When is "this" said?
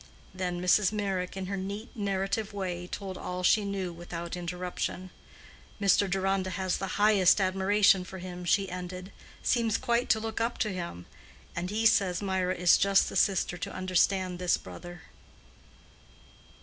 14.39-14.57